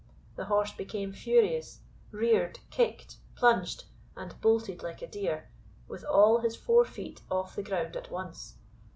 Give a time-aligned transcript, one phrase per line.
[0.35, 3.83] The horse became furious, reared, kicked, plunged,
[4.17, 5.47] and bolted like a deer,
[5.87, 8.55] with all his four feet off the ground at once.